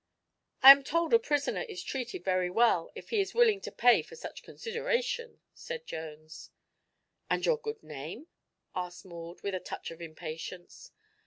[0.63, 4.01] "I am told a prisoner is treated very well, if he is willing to pay
[4.01, 6.49] for such consideration," said Jones.
[7.29, 8.25] "And your good name?"
[8.73, 10.89] asked Maud, with a touch of impatience.